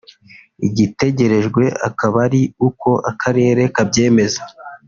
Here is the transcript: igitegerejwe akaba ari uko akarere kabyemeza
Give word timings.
igitegerejwe 0.67 1.63
akaba 1.87 2.17
ari 2.27 2.41
uko 2.67 2.89
akarere 3.11 3.61
kabyemeza 3.75 4.41